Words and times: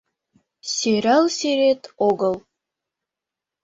Сӧрал 0.73 1.25
сӱрет 1.37 1.81
огыл. 2.09 2.35